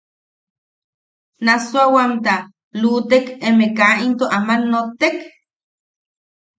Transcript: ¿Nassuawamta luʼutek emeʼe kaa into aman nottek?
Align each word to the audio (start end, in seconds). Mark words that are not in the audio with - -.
¿Nassuawamta 1.45 2.33
luʼutek 2.79 3.25
emeʼe 3.47 3.75
kaa 3.77 3.95
into 4.05 4.25
aman 4.37 4.61
nottek? 4.71 5.15